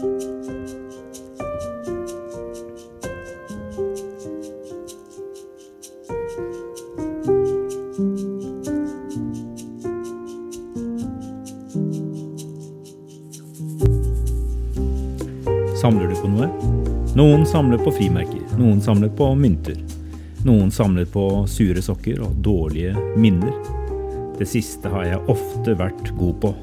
[0.00, 0.16] Samler
[16.08, 16.48] du på noe?
[17.16, 19.76] Noen samler på frimerker, noen samler på mynter.
[20.48, 23.52] Noen samler på sure sokker og dårlige minner.
[24.40, 26.56] Det siste har jeg ofte vært god på.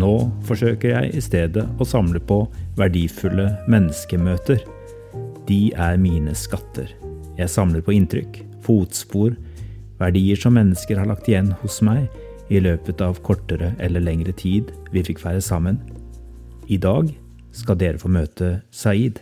[0.00, 0.14] Nå
[0.48, 2.44] forsøker jeg i stedet å samle på
[2.78, 4.62] verdifulle menneskemøter.
[5.48, 6.92] De er mine skatter.
[7.36, 9.34] Jeg samler på inntrykk, fotspor,
[10.00, 12.06] verdier som mennesker har lagt igjen hos meg
[12.50, 15.80] i løpet av kortere eller lengre tid vi fikk være sammen.
[16.70, 17.10] I dag
[17.56, 19.20] skal dere få møte Saeed.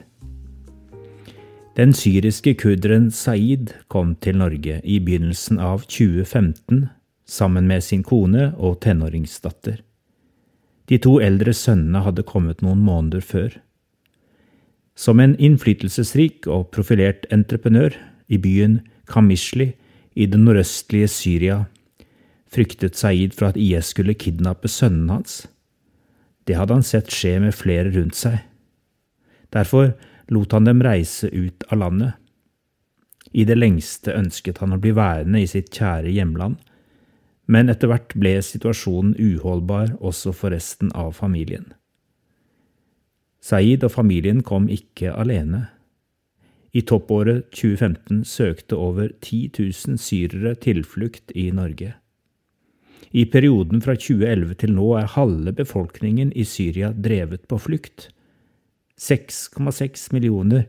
[1.79, 6.89] Den syriske kurderen Saeed kom til Norge i begynnelsen av 2015
[7.29, 9.83] sammen med sin kone og tenåringsdatter.
[10.89, 13.59] De to eldre sønnene hadde kommet noen måneder før.
[14.99, 17.95] Som en innflytelsesrik og profilert entreprenør
[18.29, 19.73] i byen Kamishli
[20.19, 21.59] i det nordøstlige Syria
[22.49, 25.43] fryktet Saeed for at IS skulle kidnappe sønnen hans.
[26.49, 28.41] Det hadde han sett skje med flere rundt seg.
[29.53, 29.93] Derfor
[30.33, 32.17] lot han dem reise ut av landet.
[33.37, 36.57] I det lengste ønsket han å bli værende i sitt kjære hjemland,
[37.49, 41.73] men etter hvert ble situasjonen uholdbar også for resten av familien.
[43.41, 45.69] Saeed og familien kom ikke alene.
[46.77, 51.95] I toppåret 2015 søkte over 10 000 syrere tilflukt i Norge.
[53.11, 58.11] I perioden fra 2011 til nå er halve befolkningen i Syria drevet på flukt.
[59.01, 60.67] 6,6 millioner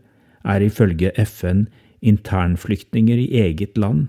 [0.47, 1.66] er ifølge FN
[2.00, 4.07] internflyktninger i eget land,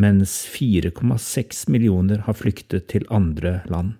[0.00, 3.98] mens 4,6 millioner har flyktet til andre land.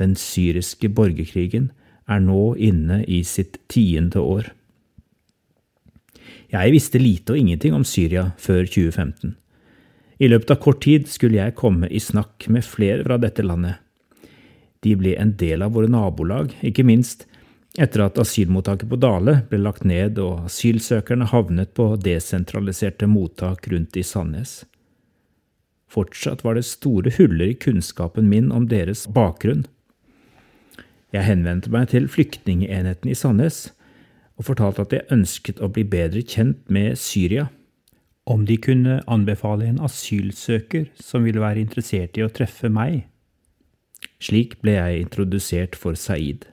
[0.00, 1.70] Den syriske borgerkrigen
[2.10, 4.48] er nå inne i sitt tiende år.
[6.50, 9.36] Jeg visste lite og ingenting om Syria før 2015.
[10.20, 13.78] I løpet av kort tid skulle jeg komme i snakk med flere fra dette landet.
[14.84, 17.26] De ble en del av våre nabolag, ikke minst
[17.78, 23.96] etter at asylmottaket på Dale ble lagt ned og asylsøkerne havnet på desentraliserte mottak rundt
[24.00, 24.64] i Sandnes.
[25.90, 29.64] Fortsatt var det store huller i kunnskapen min om deres bakgrunn.
[31.10, 33.72] Jeg henvendte meg til flyktningenheten i Sandnes
[34.38, 37.48] og fortalte at jeg ønsket å bli bedre kjent med Syria
[38.30, 43.08] om de kunne anbefale en asylsøker som ville være interessert i å treffe meg.
[44.22, 46.46] Slik ble jeg introdusert for Saeed.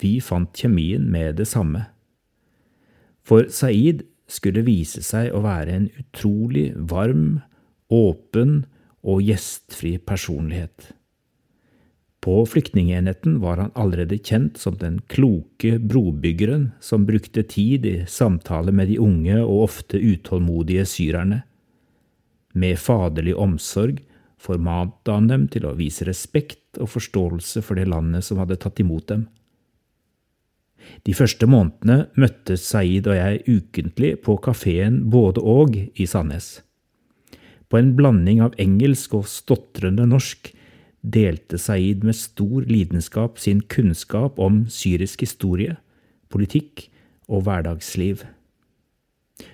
[0.00, 1.86] Vi fant kjemien med det samme.
[3.22, 7.42] For Saeed skulle vise seg å være en utrolig varm,
[7.90, 8.64] åpen
[9.00, 10.92] og gjestfri personlighet.
[12.20, 18.74] På flyktningenheten var han allerede kjent som den kloke brobyggeren som brukte tid i samtale
[18.76, 21.42] med de unge og ofte utålmodige syrerne.
[22.52, 24.02] Med faderlig omsorg
[24.40, 28.80] formante han dem til å vise respekt og forståelse for det landet som hadde tatt
[28.84, 29.28] imot dem.
[31.08, 36.58] De første månedene møttes Saeed og jeg ukentlig på kafeen Både og i Sandnes.
[37.70, 40.50] På en blanding av engelsk og stotrende norsk
[41.00, 45.76] delte Saeed med stor lidenskap sin kunnskap om syrisk historie,
[46.28, 46.88] politikk
[47.30, 48.24] og hverdagsliv.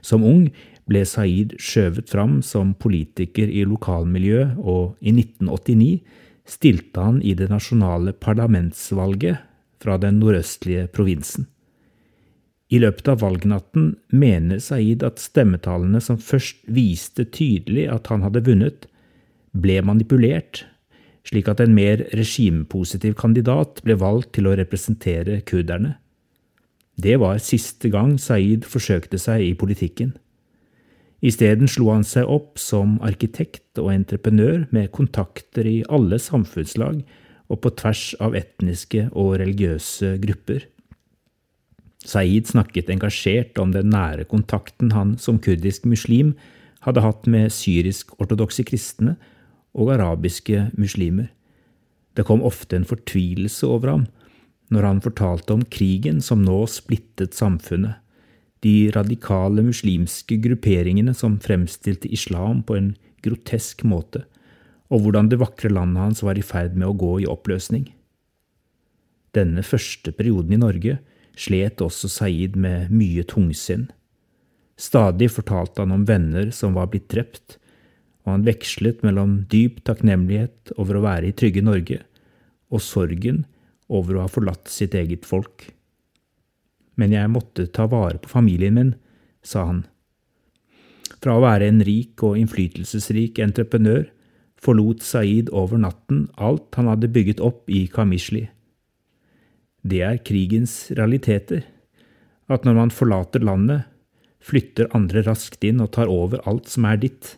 [0.02, 0.48] Som ung
[0.88, 6.00] ble Saeed skjøvet fram som politiker i lokalmiljøet, og i 1989
[6.46, 9.42] stilte han i det nasjonale parlamentsvalget
[9.82, 11.46] fra den nordøstlige provinsen.
[12.70, 18.42] I løpet av valgnatten mener Saeed at stemmetallene som først viste tydelig at han hadde
[18.48, 18.88] vunnet,
[19.56, 20.64] ble manipulert
[21.26, 25.96] slik at en mer regimepositiv kandidat ble valgt til å representere kurderne.
[26.96, 30.14] Det var siste gang Saeed forsøkte seg i politikken.
[31.26, 37.02] Isteden slo han seg opp som arkitekt og entreprenør med kontakter i alle samfunnslag
[37.50, 40.64] og på tvers av etniske og religiøse grupper.
[42.06, 46.34] Saeed snakket engasjert om den nære kontakten han som kurdisk muslim
[46.86, 49.16] hadde hatt med syrisk-ortodokse kristne
[49.74, 51.32] og arabiske muslimer.
[52.16, 54.06] Det kom ofte en fortvilelse over ham
[54.72, 57.98] når han fortalte om krigen som nå splittet samfunnet,
[58.64, 62.88] de radikale muslimske grupperingene som fremstilte islam på en
[63.22, 64.24] grotesk måte,
[64.90, 67.84] og hvordan det vakre landet hans var i ferd med å gå i oppløsning.
[69.36, 70.96] Denne første perioden i Norge
[71.36, 73.86] slet også Saeed med mye tungsinn.
[74.76, 77.56] Stadig fortalte han om venner som var blitt drept,
[78.24, 82.00] og han vekslet mellom dyp takknemlighet over å være i trygge Norge
[82.74, 83.44] og sorgen
[83.86, 85.68] over å ha forlatt sitt eget folk.
[86.98, 88.94] Men jeg måtte ta vare på familien min,
[89.46, 89.84] sa han.
[91.22, 94.08] Fra å være en rik og innflytelsesrik entreprenør
[94.60, 98.46] forlot Saeed over natten alt han hadde bygget opp i Kamishli.
[99.86, 101.62] Det er krigens realiteter,
[102.50, 103.84] at når man forlater landet,
[104.42, 107.36] flytter andre raskt inn og tar over alt som er ditt.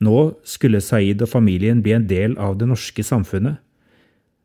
[0.00, 0.16] Nå
[0.48, 3.58] skulle Saeed og familien bli en del av det norske samfunnet.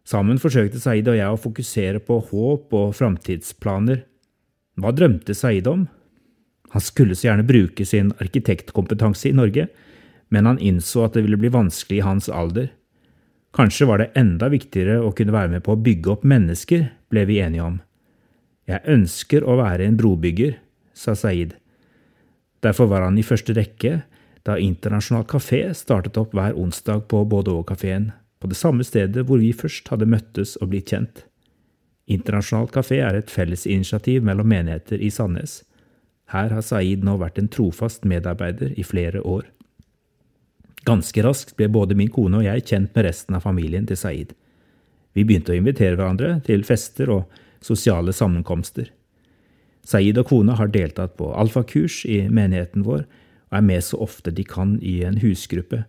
[0.05, 4.03] Sammen forsøkte Saeed og jeg å fokusere på håp og framtidsplaner.
[4.79, 5.85] Hva drømte Saeed om?
[6.75, 9.69] Han skulle så gjerne bruke sin arkitektkompetanse i Norge,
[10.29, 12.67] men han innså at det ville bli vanskelig i hans alder.
[13.55, 17.21] Kanskje var det enda viktigere å kunne være med på å bygge opp mennesker, ble
[17.29, 17.77] vi enige om.
[18.67, 20.57] Jeg ønsker å være en brobygger,
[20.91, 21.53] sa Saeed.
[22.65, 24.01] Derfor var han i første rekke
[24.45, 28.11] da Internasjonal kafé startet opp hver onsdag på Bordeaux-kafeen,
[28.43, 31.23] på det samme stedet hvor vi først hadde møttes og blitt kjent.
[32.11, 35.61] Internasjonal kafé er et fellesinitiativ mellom menigheter i Sandnes.
[36.33, 39.47] Her har Saeed nå vært en trofast medarbeider i flere år.
[40.85, 44.35] Ganske raskt ble både min kone og jeg kjent med resten av familien til Saeed.
[45.15, 48.91] Vi begynte å invitere hverandre til fester og sosiale sammenkomster.
[49.85, 53.05] Saeed og kona har deltatt på alfakurs i menigheten vår,
[53.49, 55.85] og er med så ofte de kan i en husgruppe,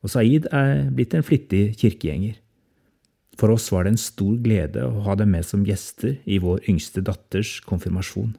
[0.00, 2.38] og Saeed er blitt en flittig kirkegjenger.
[3.40, 6.64] For oss var det en stor glede å ha dem med som gjester i vår
[6.68, 8.34] yngste datters konfirmasjon.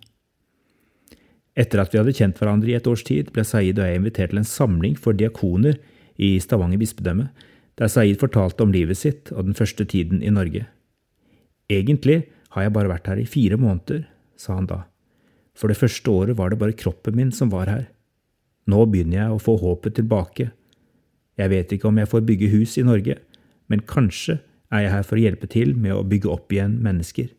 [1.60, 4.32] Etter at vi hadde kjent hverandre i et års tid, ble Saeed og jeg invitert
[4.32, 5.80] til en samling for diakoner
[6.16, 7.28] i Stavanger bispedømme,
[7.80, 10.68] der Saeed fortalte om livet sitt og den første tiden i Norge.
[11.72, 12.24] Egentlig
[12.56, 14.06] har jeg bare vært her i fire måneder,
[14.40, 14.84] sa han da.
[15.56, 17.90] For det første året var det bare kroppen min som var her.
[18.68, 20.52] Nå begynner jeg å få håpet tilbake.
[21.40, 23.18] Jeg vet ikke om jeg får bygge hus i Norge,
[23.72, 24.40] men kanskje
[24.72, 27.32] er jeg her for å hjelpe til med å bygge opp igjen mennesker.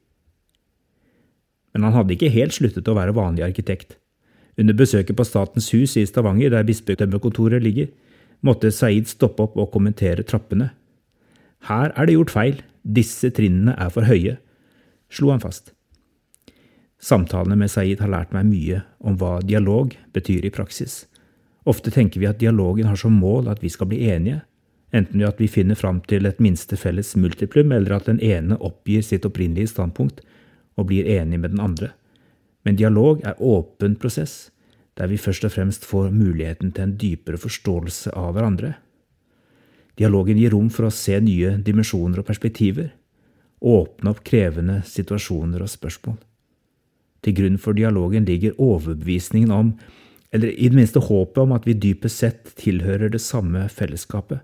[1.73, 3.97] Men han hadde ikke helt sluttet å være vanlig arkitekt.
[4.58, 7.88] Under besøket på Statens hus i Stavanger, der bispedømmekontoret ligger,
[8.44, 10.72] måtte Saeed stoppe opp og kommentere trappene.
[11.69, 14.37] Her er det gjort feil, disse trinnene er for høye,
[15.12, 15.72] slo han fast.
[17.02, 21.05] Samtalene med Saeed har lært meg mye om hva dialog betyr i praksis.
[21.66, 24.43] Ofte tenker vi at dialogen har som mål at vi skal bli enige,
[24.93, 28.58] enten ved at vi finner fram til et minste felles multiplum, eller at den ene
[28.60, 30.20] oppgir sitt opprinnelige standpunkt
[30.76, 31.93] og blir enig med den andre.
[32.62, 34.50] Men dialog er åpen prosess,
[34.99, 38.75] der vi først og fremst får muligheten til en dypere forståelse av hverandre.
[39.99, 42.93] Dialogen gir rom for å se nye dimensjoner og perspektiver,
[43.62, 46.17] åpne opp krevende situasjoner og spørsmål.
[47.23, 49.75] Til grunn for dialogen ligger overbevisningen om
[50.32, 54.41] eller i det minste håpet om at vi dypest sett tilhører det samme fellesskapet,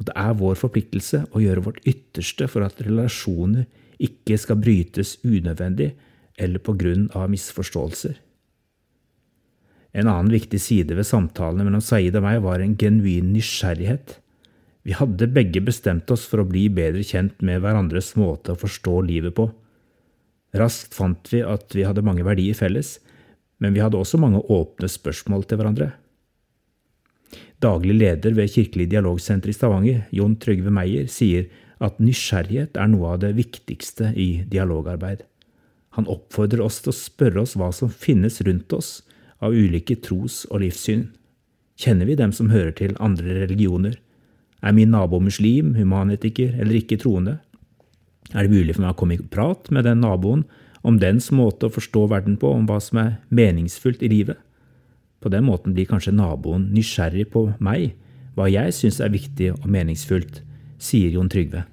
[0.00, 3.68] og det er vår forpliktelse å gjøre vårt ytterste for at relasjoner
[4.02, 5.92] ikke skal brytes unødvendig
[6.42, 8.18] eller på grunn av misforståelser.
[9.92, 14.16] En annen viktig side ved samtalene mellom Saeed og meg var en genuin nysgjerrighet.
[14.88, 18.94] Vi hadde begge bestemt oss for å bli bedre kjent med hverandres måte å forstå
[19.06, 19.50] livet på.
[20.58, 22.96] Raskt fant vi at vi hadde mange verdier felles,
[23.62, 25.92] men vi hadde også mange åpne spørsmål til hverandre.
[27.62, 31.46] Daglig leder ved Kirkelig dialogsenter i Stavanger, Jon Trygve Meyer, sier
[31.82, 35.22] at nysgjerrighet er noe av det viktigste i dialogarbeid.
[35.96, 39.02] Han oppfordrer oss til å spørre oss hva som finnes rundt oss
[39.42, 41.10] av ulike tros- og livssyn.
[41.76, 43.98] Kjenner vi dem som hører til andre religioner?
[44.62, 47.40] Er min nabo muslim, humanetiker eller ikke troende?
[48.32, 50.46] Er det mulig for meg å komme i prat med den naboen
[50.82, 54.38] om dens måte å forstå verden på, om hva som er meningsfullt i livet.
[55.22, 57.92] På den måten blir kanskje naboen nysgjerrig på meg,
[58.34, 60.42] hva jeg syns er viktig og meningsfullt,
[60.82, 61.66] sier Jon Trygve.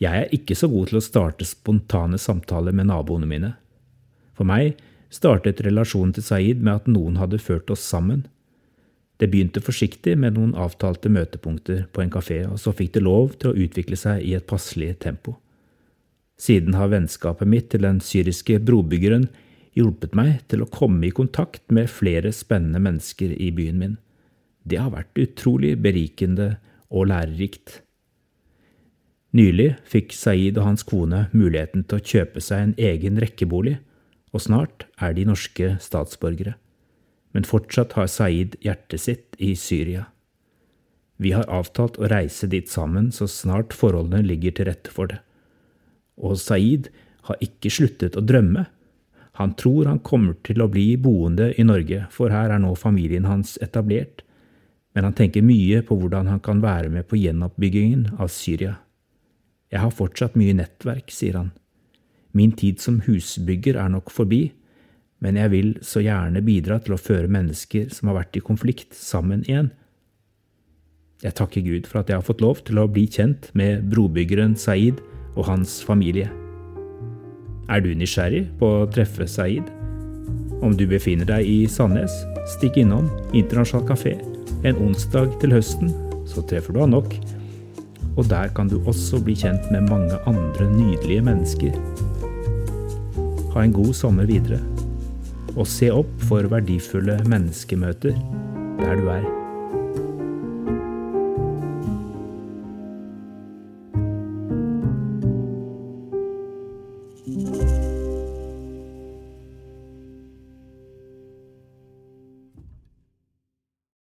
[0.00, 3.50] Jeg er ikke så god til å starte spontane samtaler med naboene mine.
[4.32, 4.78] For meg
[5.12, 8.24] startet relasjonen til Saeed med at noen hadde ført oss sammen.
[9.20, 13.34] Det begynte forsiktig med noen avtalte møtepunkter på en kafé, og så fikk det lov
[13.36, 15.36] til å utvikle seg i et passelig tempo.
[16.40, 19.28] Siden har vennskapet mitt til den syriske brobyggeren
[19.76, 23.98] hjulpet meg til å komme i kontakt med flere spennende mennesker i byen min.
[24.64, 26.54] Det har vært utrolig berikende
[26.88, 27.82] og lærerikt.
[29.36, 33.78] Nylig fikk Saeed og hans kone muligheten til å kjøpe seg en egen rekkebolig,
[34.34, 36.56] og snart er de norske statsborgere.
[37.34, 40.08] Men fortsatt har Saeed hjertet sitt i Syria.
[41.20, 45.20] Vi har avtalt å reise dit sammen så snart forholdene ligger til rette for det
[46.20, 46.90] og Saeed
[47.28, 48.66] har ikke sluttet å drømme.
[49.40, 53.28] Han tror han kommer til å bli boende i Norge, for her er nå familien
[53.28, 54.24] hans etablert,
[54.94, 58.76] men han tenker mye på hvordan han kan være med på gjenoppbyggingen av Syria.
[59.70, 61.52] Jeg har fortsatt mye nettverk, sier han.
[62.34, 64.50] Min tid som husbygger er nok forbi,
[65.20, 68.96] men jeg vil så gjerne bidra til å føre mennesker som har vært i konflikt,
[68.96, 69.70] sammen igjen.
[71.20, 74.56] Jeg takker Gud for at jeg har fått lov til å bli kjent med brobyggeren
[74.56, 75.02] Saeed
[75.36, 76.30] og hans familie.
[77.70, 79.68] Er du nysgjerrig på å treffe Saeed?
[80.64, 82.14] Om du befinner deg i Sandnes,
[82.56, 84.16] stikk innom Internasjonal kafé
[84.64, 85.92] en onsdag til høsten,
[86.28, 87.14] så treffer du han nok.
[88.16, 91.76] Og der kan du også bli kjent med mange andre nydelige mennesker.
[93.54, 94.60] Ha en god sommer videre
[95.56, 98.14] og se opp for verdifulle menneskemøter
[98.80, 99.39] der du er.